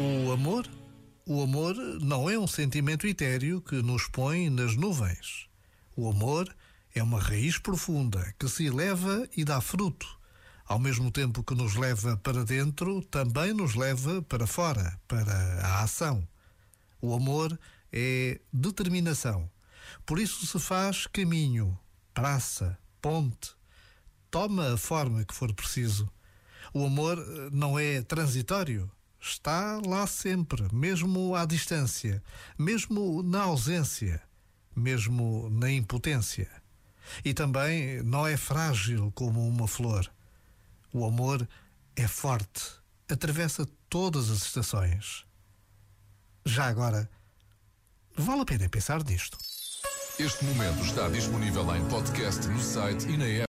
O 0.00 0.32
amor? 0.32 0.66
O 1.26 1.42
amor 1.42 1.74
não 2.00 2.30
é 2.30 2.38
um 2.38 2.46
sentimento 2.46 3.06
etéreo 3.06 3.60
que 3.60 3.82
nos 3.82 4.08
põe 4.08 4.48
nas 4.48 4.76
nuvens. 4.76 5.46
O 5.94 6.08
amor 6.08 6.48
é 6.94 7.02
uma 7.02 7.20
raiz 7.20 7.58
profunda 7.58 8.34
que 8.38 8.48
se 8.48 8.64
eleva 8.64 9.28
e 9.36 9.44
dá 9.44 9.60
fruto. 9.60 10.06
Ao 10.64 10.78
mesmo 10.78 11.10
tempo 11.10 11.44
que 11.44 11.54
nos 11.54 11.74
leva 11.74 12.16
para 12.16 12.42
dentro, 12.42 13.02
também 13.02 13.52
nos 13.52 13.74
leva 13.74 14.22
para 14.22 14.46
fora, 14.46 14.98
para 15.06 15.34
a 15.66 15.82
ação. 15.82 16.26
O 16.98 17.14
amor 17.14 17.60
é 17.92 18.40
determinação. 18.50 19.50
Por 20.06 20.18
isso 20.18 20.46
se 20.46 20.58
faz 20.58 21.06
caminho, 21.06 21.78
praça, 22.14 22.78
ponte. 23.02 23.57
Toma 24.30 24.74
a 24.74 24.76
forma 24.76 25.24
que 25.24 25.34
for 25.34 25.52
preciso. 25.52 26.08
O 26.72 26.84
amor 26.84 27.16
não 27.50 27.78
é 27.78 28.02
transitório 28.02 28.90
está 29.20 29.80
lá 29.84 30.06
sempre, 30.06 30.72
mesmo 30.72 31.34
à 31.34 31.44
distância, 31.44 32.22
mesmo 32.58 33.22
na 33.22 33.42
ausência, 33.42 34.22
mesmo 34.74 35.48
na 35.50 35.70
impotência. 35.70 36.48
E 37.24 37.32
também 37.34 38.02
não 38.02 38.26
é 38.26 38.36
frágil 38.36 39.10
como 39.14 39.46
uma 39.46 39.66
flor. 39.66 40.10
O 40.92 41.04
amor 41.04 41.46
é 41.96 42.06
forte, 42.06 42.62
atravessa 43.08 43.66
todas 43.88 44.30
as 44.30 44.42
estações. 44.42 45.24
Já 46.44 46.66
agora, 46.66 47.08
vale 48.16 48.42
a 48.42 48.44
pena 48.44 48.68
pensar 48.68 49.02
nisto. 49.04 49.38
Este 50.18 50.44
momento 50.44 50.82
está 50.82 51.08
disponível 51.08 51.74
em 51.76 51.88
podcast 51.88 52.46
no 52.48 52.60
site 52.60 53.08
e 53.08 53.16
na 53.16 53.24
app. 53.24 53.46